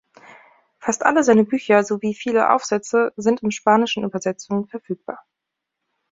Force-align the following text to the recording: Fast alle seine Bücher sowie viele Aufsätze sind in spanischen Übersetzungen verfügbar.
Fast 0.79 1.03
alle 1.05 1.23
seine 1.23 1.43
Bücher 1.43 1.83
sowie 1.83 2.15
viele 2.15 2.49
Aufsätze 2.51 3.13
sind 3.17 3.43
in 3.43 3.51
spanischen 3.51 4.03
Übersetzungen 4.03 4.65
verfügbar. 4.67 5.23